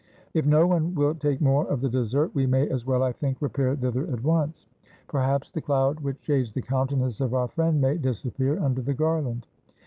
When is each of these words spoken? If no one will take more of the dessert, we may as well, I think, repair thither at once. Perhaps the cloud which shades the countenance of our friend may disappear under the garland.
If 0.33 0.47
no 0.47 0.65
one 0.65 0.95
will 0.95 1.13
take 1.13 1.41
more 1.41 1.67
of 1.67 1.79
the 1.81 1.87
dessert, 1.87 2.31
we 2.33 2.47
may 2.47 2.67
as 2.67 2.87
well, 2.87 3.03
I 3.03 3.11
think, 3.11 3.39
repair 3.39 3.75
thither 3.75 4.07
at 4.11 4.23
once. 4.23 4.65
Perhaps 5.07 5.51
the 5.51 5.61
cloud 5.61 5.99
which 5.99 6.19
shades 6.23 6.51
the 6.53 6.61
countenance 6.63 7.21
of 7.21 7.35
our 7.35 7.49
friend 7.49 7.79
may 7.79 7.99
disappear 7.99 8.59
under 8.59 8.81
the 8.81 8.95
garland. 8.95 9.45